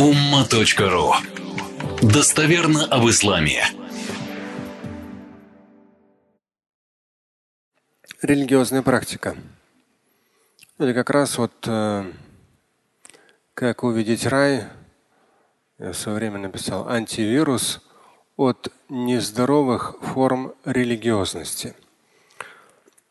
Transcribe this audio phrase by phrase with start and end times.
[0.00, 1.12] umma.ru
[2.00, 3.62] Достоверно об исламе.
[8.22, 9.36] Религиозная практика.
[10.78, 12.10] Или как раз вот э,
[13.52, 14.64] как увидеть рай,
[15.78, 17.82] я в свое время написал антивирус
[18.38, 21.74] от нездоровых форм религиозности.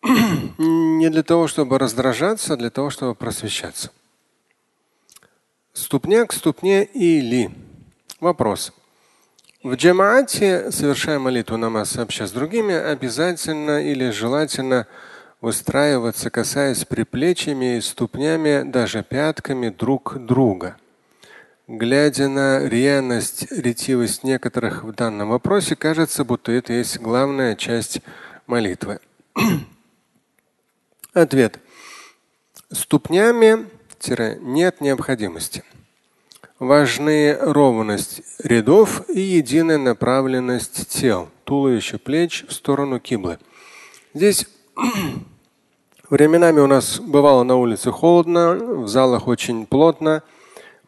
[0.58, 3.92] Не для того, чтобы раздражаться, а для того, чтобы просвещаться.
[5.80, 7.51] Ступня к ступне или.
[8.19, 8.74] Вопрос.
[9.64, 14.88] В джамаате, совершая молитву намаз сообща с другими, обязательно или желательно
[15.39, 20.75] выстраиваться, касаясь приплечьями и ступнями, даже пятками друг друга.
[21.69, 28.02] Глядя на рьяность, ретивость некоторых в данном вопросе, кажется, будто это есть главная часть
[28.47, 29.00] молитвы.
[31.14, 31.57] Ответ.
[32.69, 35.64] Ступнями нет необходимости.
[36.59, 43.39] Важны ровность рядов и единая направленность тел, туловища, плеч в сторону киблы.
[44.14, 44.45] Здесь
[46.09, 50.22] временами у нас бывало на улице холодно, в залах очень плотно.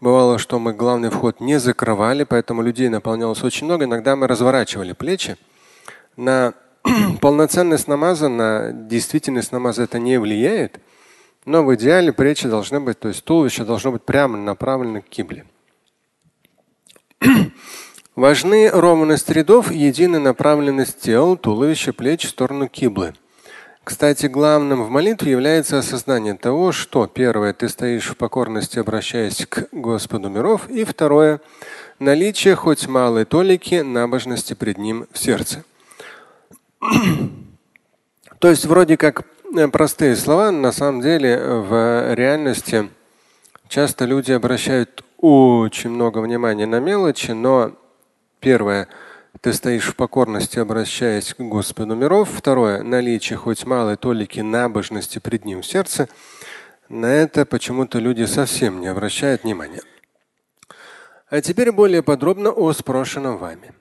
[0.02, 3.86] Бывало, что мы главный вход не закрывали, поэтому людей наполнялось очень много.
[3.86, 5.38] Иногда мы разворачивали плечи.
[6.18, 6.53] На
[7.22, 10.80] полноценность намаза, на действительность намаза это не влияет.
[11.45, 15.45] Но в идеале плечи должны быть, то есть туловище должно быть прямо направлено к кибле.
[18.16, 23.16] Важны ровность рядов и единая направленность тел, туловища, плеч в сторону киблы.
[23.84, 29.69] Кстати, главным в молитве является осознание того, что первое, ты стоишь в покорности, обращаясь к
[29.72, 31.42] Господу миров, и второе,
[31.97, 35.64] наличие хоть малой толики набожности пред Ним в сердце.
[38.39, 39.25] То есть вроде как
[39.71, 40.52] простые слова.
[40.52, 42.89] На самом деле в реальности
[43.67, 47.73] часто люди обращают очень много внимания на мелочи, но
[48.39, 48.88] первое,
[49.41, 52.29] ты стоишь в покорности, обращаясь к Господу миров.
[52.33, 56.09] Второе, наличие хоть малой толики набожности пред Ним в сердце.
[56.90, 59.81] На это почему-то люди совсем не обращают внимания.
[61.29, 63.73] А теперь более подробно о спрошенном вами.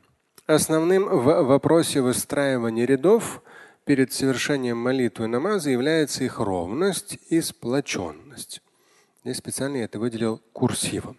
[0.46, 3.42] Основным в вопросе выстраивания рядов
[3.90, 8.62] перед совершением молитвы намаза является их ровность и сплоченность.
[9.24, 11.16] Здесь специально я это выделил курсивом.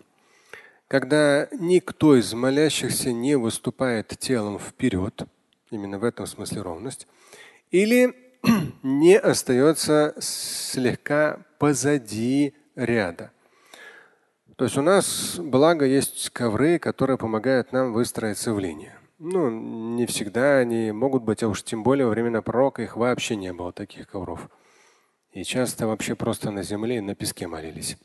[0.88, 5.24] Когда никто из молящихся не выступает телом вперед,
[5.70, 7.08] именно в этом смысле ровность,
[7.72, 8.16] или
[8.84, 13.32] не остается слегка позади ряда.
[14.56, 18.94] То есть у нас, благо, есть ковры, которые помогают нам выстроиться в линию.
[19.24, 23.36] Ну, не всегда они могут быть, а уж тем более во времена пророка их вообще
[23.36, 24.50] не было таких ковров.
[25.32, 27.98] И часто вообще просто на земле и на песке молились.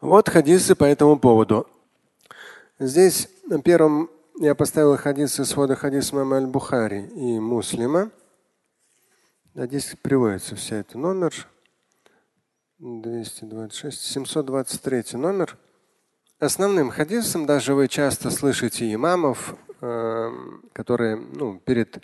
[0.00, 1.68] Вот хадисы по этому поводу.
[2.80, 4.10] Здесь на первом
[4.40, 8.10] я поставил хадисы свода хадис мама аль-Бухари и Муслима.
[9.54, 11.32] Да, здесь приводится вся это номер.
[12.80, 15.56] 226, 723 номер
[16.38, 22.02] основным хадисом, даже вы часто слышите имамов, эм, которые ну, перед,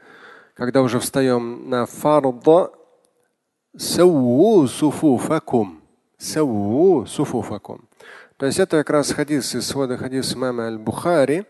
[0.54, 2.72] когда уже встаем на фарда,
[3.76, 5.80] саву суфуфакум.
[6.18, 7.88] Саву суфуфакум.
[8.36, 11.46] То есть это как раз хадис из свода хадис имама Аль-Бухари.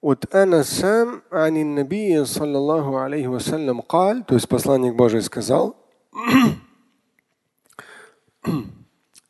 [0.00, 5.76] От Анаса ани Набии, саллаллаху алейхи вассалям, каль, то есть посланник Божий сказал,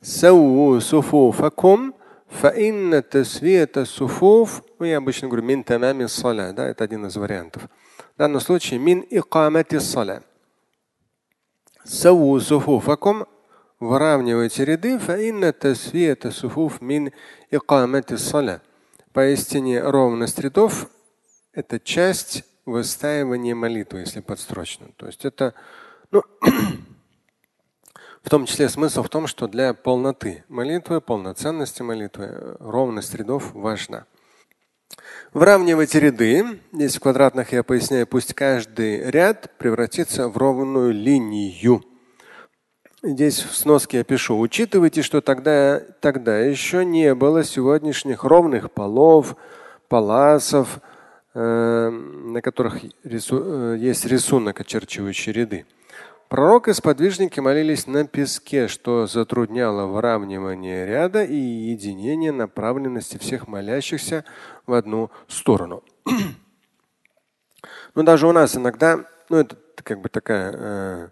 [0.02, 1.94] саву суфуфакум,
[2.30, 7.64] Фаинна тасвиета суфуф, ну, я обычно говорю мин тамами саля, да, это один из вариантов.
[8.14, 10.22] В данном случае мин икамати саля.
[11.84, 13.26] Саву суфуфакум,
[13.80, 17.12] выравнивайте ряды, фаинна тасвиета суфуф мин
[17.50, 18.60] икамати саля.
[19.12, 20.88] Поистине ровность рядов–
[21.52, 24.88] это часть выстаивания молитвы, если подстрочно.
[24.96, 25.54] То есть это
[26.10, 26.22] ну,
[28.22, 34.06] В том числе смысл в том, что для полноты молитвы, полноценности молитвы, ровность рядов важна.
[35.32, 36.60] Выравнивайте ряды.
[36.72, 41.82] Здесь в квадратных я поясняю, пусть каждый ряд превратится в ровную линию.
[43.02, 49.36] Здесь в сноске я пишу, учитывайте, что тогда, тогда еще не было сегодняшних ровных полов,
[49.88, 50.80] паласов,
[51.32, 55.64] э, на которых рису, э, есть рисунок, очерчивающий ряды.
[56.28, 64.26] Пророк и сподвижники молились на песке, что затрудняло выравнивание ряда и единение направленности всех молящихся
[64.66, 65.82] в одну сторону.
[67.94, 71.08] Но даже у нас иногда, ну это как бы такая, э,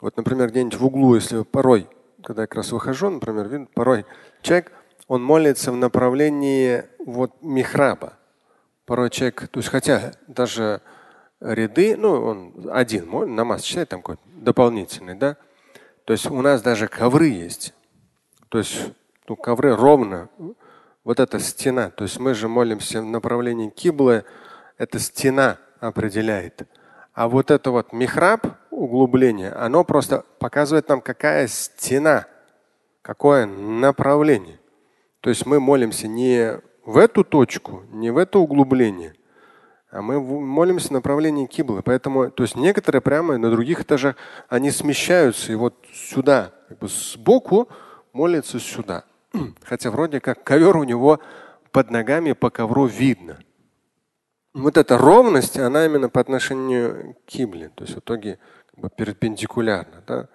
[0.00, 1.88] вот, например, где-нибудь в углу, если порой,
[2.20, 4.04] когда я как раз выхожу, например, видно, порой
[4.42, 4.72] человек,
[5.06, 8.14] он молится в направлении вот михраба.
[8.84, 10.82] Порой человек, то есть хотя даже
[11.40, 15.36] ряды, ну он один, намаз читает там какой-то дополнительный, да.
[16.04, 17.74] То есть у нас даже ковры есть.
[18.48, 18.92] То есть
[19.28, 20.28] ну, ковры ровно.
[21.04, 21.90] Вот эта стена.
[21.90, 24.24] То есть мы же молимся в направлении киблы.
[24.76, 26.68] Эта стена определяет.
[27.14, 32.26] А вот это вот михраб, углубление, оно просто показывает нам, какая стена,
[33.02, 34.58] какое направление.
[35.20, 39.14] То есть мы молимся не в эту точку, не в это углубление,
[39.90, 41.82] а мы молимся в направлении киблы.
[41.82, 44.16] Поэтому, то есть некоторые прямо на других этажах,
[44.48, 47.68] они смещаются и вот сюда, как бы сбоку
[48.12, 49.04] молятся сюда.
[49.64, 51.20] Хотя вроде как ковер у него
[51.72, 53.38] под ногами по ковру видно.
[54.54, 57.70] Вот эта ровность, она именно по отношению к кибле.
[57.74, 58.38] То есть в итоге
[58.70, 60.02] как бы перпендикулярно.
[60.06, 60.28] Да?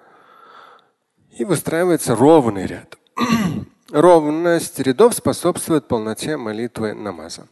[1.38, 2.98] И выстраивается ровный ряд.
[3.92, 7.48] Ровность рядов способствует полноте молитвы намаза.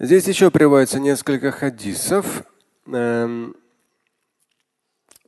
[0.00, 2.44] Здесь еще приводится несколько хадисов.
[2.86, 3.56] Эм,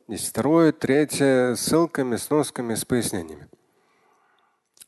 [0.07, 3.49] здесь второе, третье, ссылками, сносками, с пояснениями.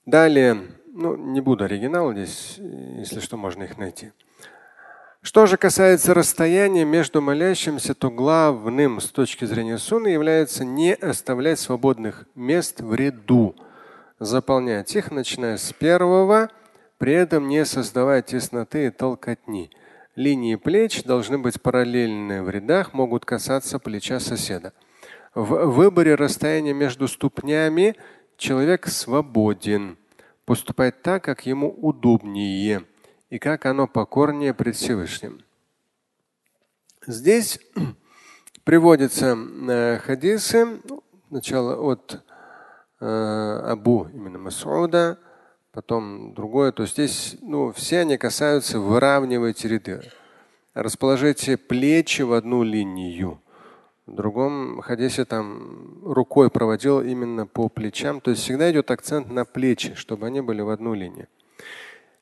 [0.06, 4.12] Далее, ну, не буду оригинал здесь, если что, можно их найти.
[5.20, 11.58] Что же касается расстояния между молящимся, то главным с точки зрения сунны является не оставлять
[11.58, 13.56] свободных мест в ряду,
[14.20, 16.50] заполнять их, начиная с первого,
[17.02, 19.72] при этом не создавая тесноты и толкотни.
[20.14, 24.72] Линии плеч должны быть параллельны в рядах, могут касаться плеча соседа.
[25.34, 27.96] В выборе расстояния между ступнями
[28.37, 29.99] человек свободен
[30.44, 32.84] поступать так, как ему удобнее
[33.31, 35.44] и как оно покорнее пред Всевышним.
[37.04, 37.58] Здесь
[38.62, 40.81] приводятся э, хадисы,
[41.31, 42.22] сначала от
[43.00, 45.19] э, Абу именно Масуда,
[45.73, 46.73] потом другое.
[46.73, 50.03] То есть здесь ну, все они касаются выравнивать ряды.
[50.75, 53.41] Расположите плечи в одну линию.
[54.07, 58.21] В другом хадисе там рукой проводил именно по плечам.
[58.21, 61.29] То есть всегда идет акцент на плечи, чтобы они были в одну линию.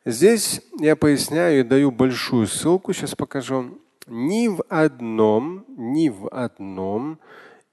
[0.04, 3.78] Здесь я поясняю и даю большую ссылку, сейчас покажу.
[4.06, 7.18] Ни в одном, ни в одном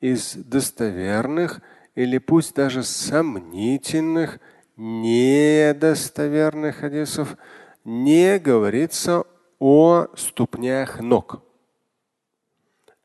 [0.01, 1.61] из достоверных
[1.95, 4.39] или пусть даже сомнительных,
[4.77, 7.35] недостоверных хадисов
[7.83, 9.25] не говорится
[9.59, 11.43] о ступнях ног.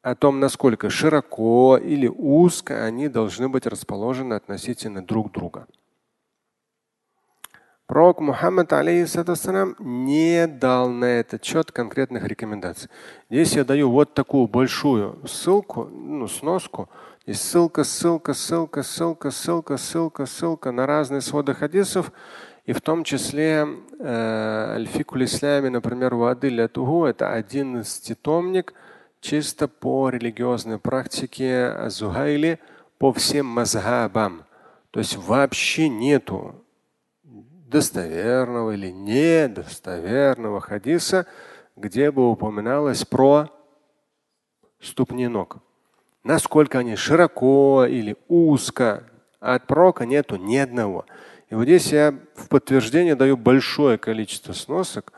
[0.02, 5.66] О том, насколько широко или узко они должны быть расположены относительно друг друга.
[7.92, 12.88] Пророк Мухаммад, алейхиссалам, не дал на этот счет конкретных рекомендаций.
[13.28, 16.88] Здесь я даю вот такую большую ссылку, ну, сноску.
[17.26, 22.12] Здесь ссылка, ссылка, ссылка, ссылка, ссылка, ссылка, ссылка на разные своды хадисов.
[22.64, 23.68] И в том числе
[23.98, 26.12] э, Аль-Фикуль Ислями, например,
[26.68, 28.72] Тугу, это одиннадцатитомник
[29.20, 32.58] чисто по религиозной практике Азухайли
[32.96, 34.44] по всем мазхабам.
[34.92, 36.54] То есть вообще нету
[37.72, 41.26] достоверного или недостоверного хадиса,
[41.74, 43.48] где бы упоминалось про
[44.80, 45.56] ступни ног.
[46.22, 49.04] Насколько они широко или узко.
[49.40, 51.04] От пророка нету ни одного.
[51.50, 55.12] И вот здесь я в подтверждение даю большое количество сносок,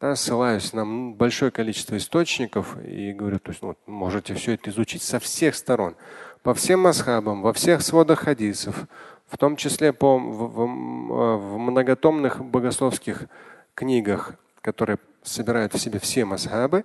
[0.00, 5.02] да, ссылаюсь на большое количество источников и говорю, то есть ну, можете все это изучить
[5.02, 5.96] со всех сторон,
[6.42, 8.86] по всем масхабам, во всех сводах хадисов,
[9.28, 13.26] в том числе по, в, в, в многотомных богословских
[13.74, 16.84] книгах, которые собирают в себе все масхабы,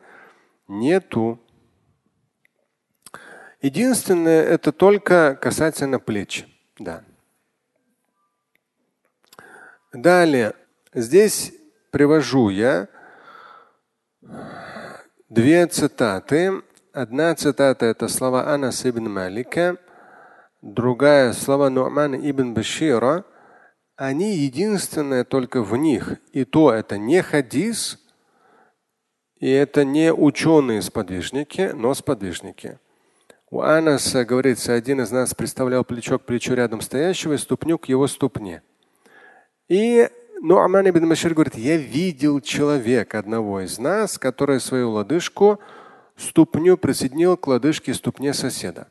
[0.68, 1.40] нету.
[3.62, 6.46] Единственное, это только касательно плеч.
[6.78, 7.04] Да.
[9.94, 10.54] Далее,
[10.94, 11.54] здесь
[11.92, 12.90] привожу я
[15.30, 16.62] две цитаты.
[16.92, 19.78] Одна цитата это слова Анас ибн Малика–
[20.64, 23.26] другая слова Ну'мана ибн Башира,
[23.96, 26.18] они единственные только в них.
[26.32, 28.00] И то это не хадис,
[29.40, 32.80] и это не ученые-сподвижники, но сподвижники.
[33.52, 37.86] У Анаса говорится, один из нас представлял плечо к плечу рядом стоящего и ступню к
[37.86, 38.64] его ступне.
[39.68, 40.10] И
[40.42, 45.60] Ну'ман ибн Башир говорит, я видел человека одного из нас, который свою лодыжку,
[46.16, 48.88] ступню присоединил к лодыжке ступне соседа.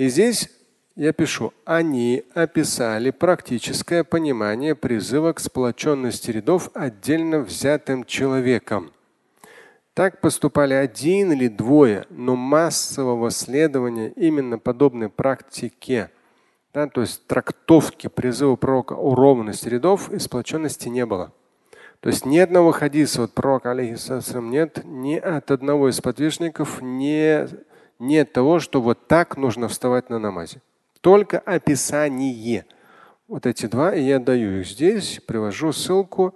[0.00, 0.48] И здесь
[0.96, 8.92] я пишу, они описали практическое понимание призыва к сплоченности рядов отдельно взятым человеком.
[9.92, 16.10] Так поступали один или двое, но массового следования именно подобной практике
[16.72, 21.30] Да, то есть трактовки призыва пророка о ровности рядов и сплоченности не было.
[22.00, 27.46] То есть ни одного хадиса от пророка, алейхиссалам, нет ни от одного из подвижников, ни,
[28.00, 30.60] нет того, что вот так нужно вставать на намазе.
[31.00, 32.66] Только описание.
[33.28, 36.34] Вот эти два, и я даю их здесь, привожу ссылку,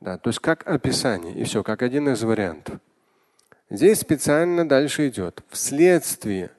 [0.00, 2.80] да, то есть как описание, и все, как один из вариантов.
[3.68, 5.44] Здесь специально дальше идет.
[5.50, 6.50] Вследствие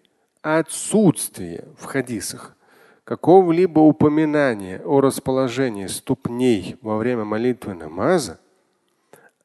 [0.41, 2.55] отсутствия в хадисах
[3.03, 8.39] какого-либо упоминания о расположении ступней во время молитвы намаза,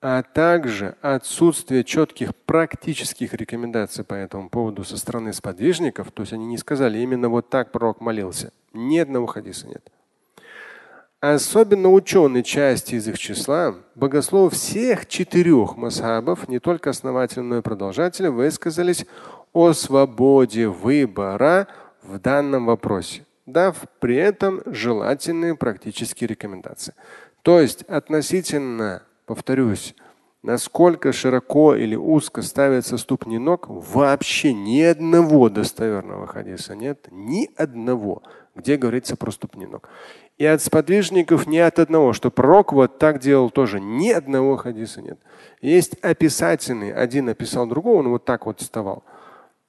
[0.08, 6.46] а также отсутствие четких практических рекомендаций по этому поводу со стороны сподвижников, то есть они
[6.46, 9.90] не сказали именно вот так пророк молился, ни одного хадиса нет.
[11.18, 17.62] Особенно ученые части из их числа, богословы всех четырех масхабов, не только основательные, но и
[17.62, 19.06] продолжатели, высказались
[19.52, 21.66] о свободе выбора
[22.04, 26.94] в данном вопросе, дав при этом желательные практические рекомендации.
[27.42, 29.94] То есть относительно повторюсь,
[30.42, 38.22] насколько широко или узко ставятся ступни ног, вообще ни одного достоверного хадиса нет, ни одного,
[38.54, 39.88] где говорится про ступни ног.
[40.38, 45.02] И от сподвижников ни от одного, что пророк вот так делал тоже, ни одного хадиса
[45.02, 45.18] нет.
[45.60, 49.02] Есть описательный, один описал другого, он вот так вот вставал.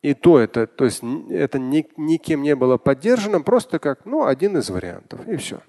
[0.03, 4.57] И то это, то есть это ни, никем не было поддержано, просто как ну, один
[4.57, 5.27] из вариантов.
[5.27, 5.59] И все.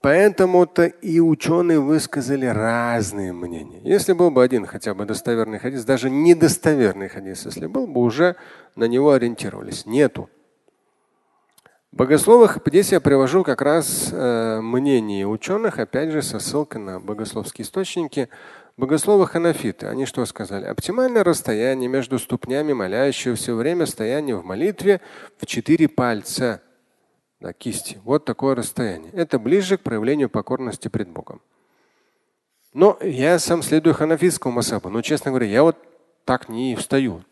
[0.00, 3.80] Поэтому-то и ученые высказали разные мнения.
[3.84, 8.36] Если был бы один хотя бы достоверный хадис, даже недостоверный хадис, если был бы, уже
[8.74, 9.86] на него ориентировались.
[9.86, 10.28] Нету.
[11.92, 17.64] Богословах здесь я привожу как раз э, мнение ученых, опять же, со ссылкой на богословские
[17.64, 18.28] источники.
[18.76, 20.66] Богословы ханафиты, они что сказали?
[20.66, 25.00] Оптимальное расстояние между ступнями молящегося время стояния в молитве
[25.38, 26.60] в четыре пальца
[27.40, 28.00] да, кисти.
[28.04, 29.12] Вот такое расстояние.
[29.12, 31.40] Это ближе к проявлению покорности пред Богом.
[32.72, 34.88] Но я сам следую ханафитскому масабу.
[34.88, 35.76] Но, честно говоря, я вот
[36.24, 37.22] так не встаю.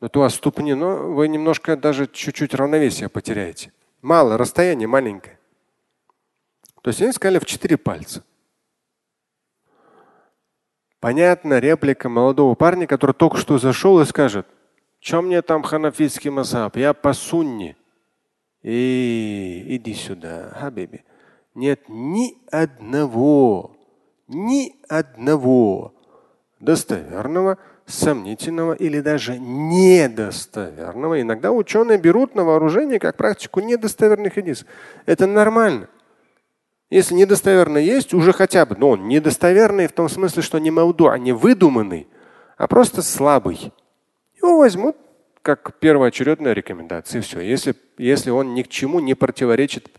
[0.00, 3.72] Но то о ступне, но вы немножко даже чуть-чуть равновесие потеряете.
[4.02, 5.38] Мало, расстояние маленькое.
[6.82, 8.24] То есть они сказали в четыре пальца.
[11.00, 14.46] Понятно, реплика молодого парня, который только что зашел и скажет,
[15.00, 17.76] чем мне там ханафитский масаб, я по сунне.
[18.62, 21.04] И иди сюда, Хабиби.
[21.54, 23.76] Нет ни одного,
[24.28, 25.94] ни одного
[26.60, 31.20] достоверного, сомнительного или даже недостоверного.
[31.20, 34.68] Иногда ученые берут на вооружение как практику недостоверных хадисов.
[35.06, 35.88] Это нормально.
[36.90, 41.08] Если недостоверный есть, уже хотя бы, но он недостоверный в том смысле, что не мауду,
[41.08, 42.08] а не выдуманный,
[42.56, 43.72] а просто слабый.
[44.36, 44.96] Его возьмут
[45.42, 47.20] как первоочередная рекомендация.
[47.20, 47.40] И все.
[47.40, 49.90] Если, если он ни к чему не противоречит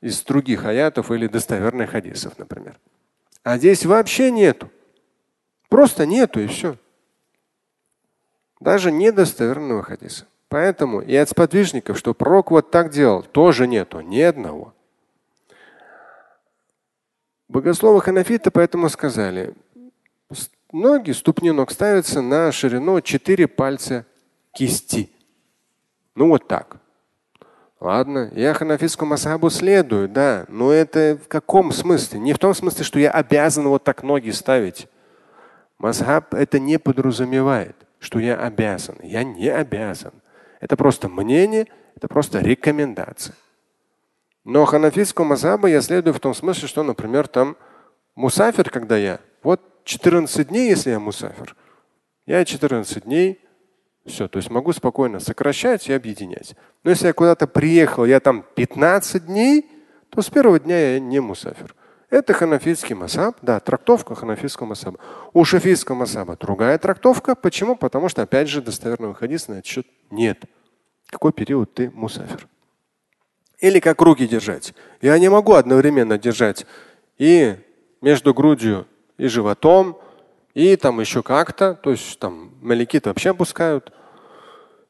[0.00, 2.78] из других аятов или достоверных хадисов, например.
[3.42, 4.70] А здесь вообще нету.
[5.68, 6.76] Просто нету и все.
[8.60, 10.26] Даже недостоверного хадиса.
[10.48, 14.74] Поэтому и от сподвижников, что пророк вот так делал, тоже нету ни одного.
[17.48, 19.54] Богословы ханафиты поэтому сказали,
[20.72, 24.06] ноги, ступни ног ставятся на ширину 4 пальца
[24.56, 25.10] кисти.
[26.14, 26.78] Ну вот так.
[27.78, 32.18] Ладно, я ханафитскому масхабу следую, да, но это в каком смысле?
[32.18, 34.88] Не в том смысле, что я обязан вот так ноги ставить.
[35.76, 38.96] Масхаб это не подразумевает, что я обязан.
[39.02, 40.14] Я не обязан.
[40.60, 43.34] Это просто мнение, это просто рекомендация.
[44.44, 47.58] Но ханафитскому масхабу я следую в том смысле, что, например, там
[48.14, 51.54] мусафир, когда я, вот 14 дней, если я мусафир,
[52.24, 53.45] я 14 дней
[54.06, 56.54] все, то есть могу спокойно сокращать и объединять.
[56.84, 59.66] Но если я куда-то приехал, я там 15 дней,
[60.10, 61.74] то с первого дня я не мусафир.
[62.08, 64.98] Это ханафитский масаб, да, трактовка ханафитского масаба.
[65.32, 67.34] У шафийского масаба другая трактовка.
[67.34, 67.74] Почему?
[67.74, 70.44] Потому что, опять же, достоверного хадиса на этот счет нет.
[71.08, 72.46] Какой период ты мусафир?
[73.58, 74.72] Или как руки держать.
[75.00, 76.64] Я не могу одновременно держать
[77.18, 77.56] и
[78.00, 78.86] между грудью
[79.18, 79.98] и животом,
[80.56, 81.74] и там еще как-то.
[81.74, 83.92] То есть там маликиты вообще опускают.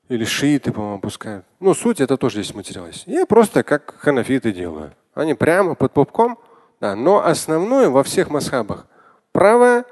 [0.09, 1.45] Или шииты, по-моему, опускают.
[1.59, 4.95] Ну, суть это тоже здесь материал Я просто как ханафиты делаю.
[5.13, 6.39] Они прямо под пупком.
[6.81, 8.87] Да, но основное во всех масхабах
[9.33, 9.85] правое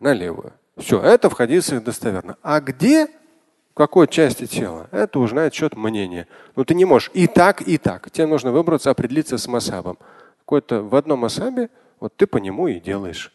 [0.00, 0.52] на левую.
[0.76, 2.36] Все, это в хадисах достоверно.
[2.42, 6.26] А где, в какой части тела, это уже на счет мнения.
[6.56, 8.10] Но ты не можешь и так, и так.
[8.10, 9.96] Тебе нужно выбраться, определиться с масхабом.
[10.40, 11.70] Какой-то в одном масхабе,
[12.00, 13.32] вот ты по нему и делаешь.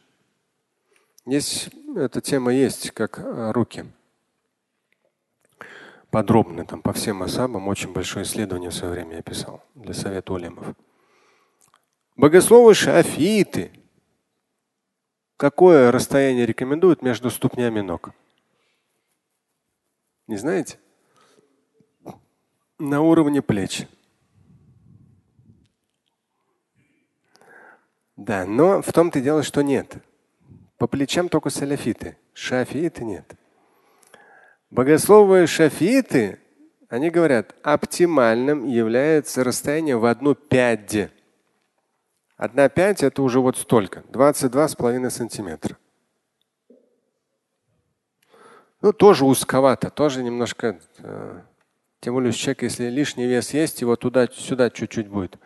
[1.27, 3.19] Здесь эта тема есть, как
[3.51, 3.85] руки.
[6.09, 10.31] подробно там по всем асабам очень большое исследование в свое время я писал для совета
[10.31, 10.73] улемов.
[12.15, 13.73] Богословы шафииты.
[15.35, 18.11] Какое расстояние рекомендуют между ступнями ног?
[20.27, 20.79] Не знаете?
[22.79, 23.85] На уровне плеч.
[28.15, 29.97] Да, но в том-то и дело, что нет.
[30.77, 32.17] По плечам только саляфиты.
[32.33, 33.33] Шафииты нет.
[34.69, 36.39] Богословы шафииты,
[36.89, 41.09] они говорят, оптимальным является расстояние в одну пять.
[42.35, 45.77] Одна пять это уже вот столько, 22,5 сантиметра.
[48.81, 50.79] Ну, тоже узковато, тоже немножко.
[50.99, 51.41] Э,
[51.99, 55.39] тем более, человек, если лишний вес есть, его туда-сюда чуть-чуть будет.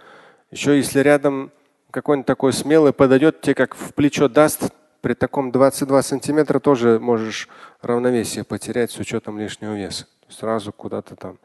[0.50, 1.54] Еще если рядом
[1.92, 7.50] какой-нибудь такой смелый подойдет, тебе как в плечо даст, при таком 22 сантиметра тоже можешь
[7.82, 10.08] равновесие потерять с учетом лишнего веса.
[10.30, 11.38] Сразу куда-то там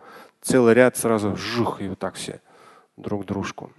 [0.42, 2.40] целый ряд сразу жух и вот так все
[2.96, 3.72] друг дружку.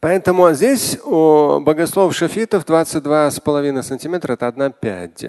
[0.00, 5.24] Поэтому здесь у богослов шафитов 22,5 сантиметра– это одна пять.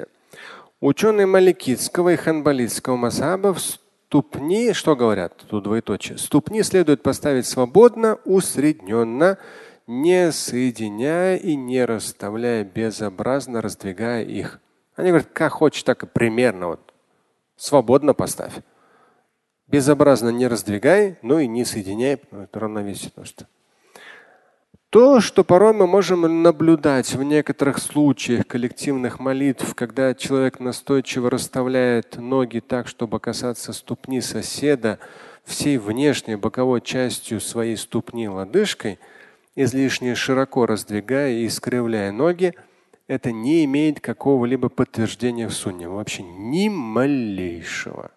[0.79, 8.17] Ученые маликитского и ханбалитского масаба в ступни, что говорят, тут двоеточие, ступни следует поставить свободно,
[8.25, 9.37] усредненно,
[9.87, 14.59] не соединяя и не расставляя безобразно, раздвигая их.
[14.95, 16.93] Они говорят, как хочешь, так и примерно вот.
[17.55, 18.53] Свободно поставь.
[19.67, 23.09] Безобразно не раздвигай, но и не соединяй, это равновесие.
[23.09, 23.47] Потому что
[24.89, 32.17] то, что порой мы можем наблюдать в некоторых случаях коллективных молитв, когда человек настойчиво расставляет
[32.17, 34.99] ноги так, чтобы касаться ступни соседа
[35.43, 38.99] всей внешней боковой частью своей ступни лодыжкой–
[39.55, 42.53] излишне широко раздвигая и искривляя ноги,
[43.07, 48.11] это не имеет какого-либо подтверждения в сунне, вообще ни малейшего.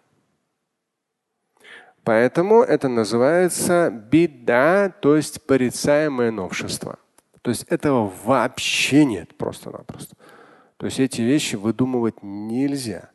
[2.03, 6.99] Поэтому это называется бида, то есть порицаемое новшество.
[7.41, 10.15] То есть этого вообще нет просто-напросто.
[10.77, 13.09] То есть эти вещи выдумывать нельзя.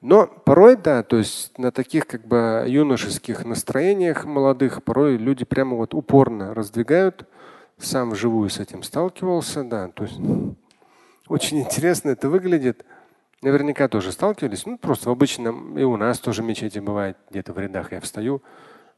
[0.00, 5.76] Но порой, да, то есть на таких как бы юношеских настроениях молодых, порой люди прямо
[5.76, 7.26] вот упорно раздвигают.
[7.78, 9.88] Сам вживую с этим сталкивался, да.
[9.88, 10.18] То есть
[11.28, 12.84] очень интересно это выглядит.
[13.42, 14.66] Наверняка тоже сталкивались.
[14.66, 18.42] Ну, просто в обычном, и у нас тоже мечети бывает, где-то в рядах я встаю,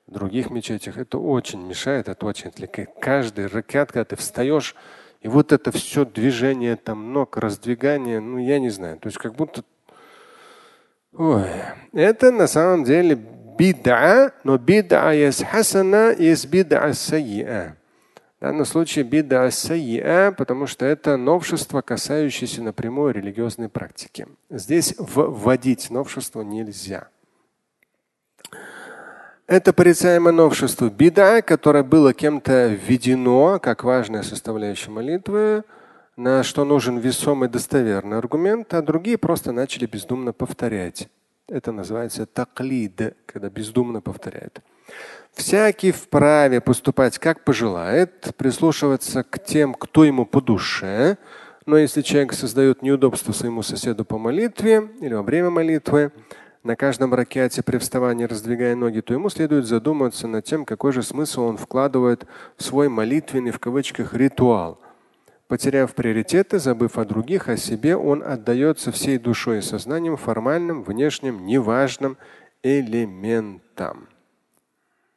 [0.07, 0.97] в других мечетях.
[0.99, 2.91] Это очень мешает, это очень отвлекает.
[3.01, 4.75] Каждый ракет, когда ты встаешь,
[5.21, 8.99] и вот это все движение там ног, раздвигание, ну я не знаю.
[8.99, 9.63] То есть как будто
[11.13, 11.51] Ой,
[11.93, 13.19] это на самом деле
[13.59, 17.77] бида, но бида есть хасана, есть бида сайя.
[18.39, 24.29] В данном случае бида сайя, потому что это новшество, касающееся напрямую религиозной практики.
[24.49, 27.09] Здесь вводить новшество нельзя.
[29.47, 35.65] Это порицаемое новшество бида, которое было кем-то введено как важная составляющая молитвы,
[36.21, 41.09] на что нужен весомый достоверный аргумент, а другие просто начали бездумно повторять.
[41.49, 44.61] Это называется таклид, когда бездумно повторяют.
[45.33, 51.17] Всякий вправе поступать как пожелает, прислушиваться к тем, кто ему по душе.
[51.65, 56.13] Но если человек создает неудобство своему соседу по молитве или во время молитвы,
[56.63, 61.03] на каждом ракете при вставании раздвигая ноги, то ему следует задуматься над тем, какой же
[61.03, 62.27] смысл он вкладывает
[62.59, 64.79] в свой молитвенный в кавычках ритуал–
[65.51, 71.45] Потеряв приоритеты, забыв о других, о себе, он отдается всей душой и сознанием формальным, внешним,
[71.45, 72.19] неважным
[72.63, 74.09] элементам.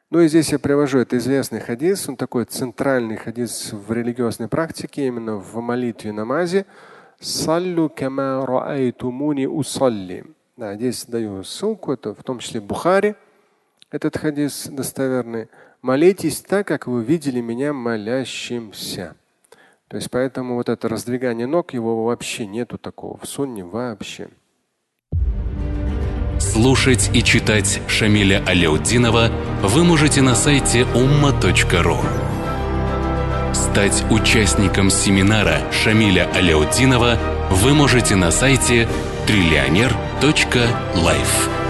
[0.10, 5.06] Ну и здесь я привожу это известный хадис, он такой центральный хадис в религиозной практике,
[5.06, 6.65] именно в молитве намазе.
[7.19, 10.26] Саллю кама раайтумуни усалли.
[10.58, 13.13] Да, здесь даю ссылку, это в том числе Бухари,
[13.91, 15.50] этот хадис достоверный.
[15.84, 19.15] Молитесь так, как вы видели меня молящимся.
[19.89, 24.30] То есть поэтому вот это раздвигание ног, его вообще нету такого в сунне вообще.
[26.39, 29.30] Слушать и читать Шамиля Аляутдинова
[29.62, 31.98] вы можете на сайте umma.ru.
[33.54, 37.17] Стать участником семинара Шамиля Аляутдинова
[37.50, 38.88] вы можете на сайте
[39.26, 41.62] триллионер.life.